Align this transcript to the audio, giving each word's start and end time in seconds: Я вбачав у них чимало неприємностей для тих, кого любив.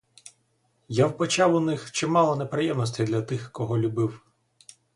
Я 0.87 1.07
вбачав 1.07 1.55
у 1.55 1.59
них 1.59 1.91
чимало 1.91 2.35
неприємностей 2.35 3.05
для 3.05 3.21
тих, 3.21 3.51
кого 3.51 3.77
любив. 3.77 4.21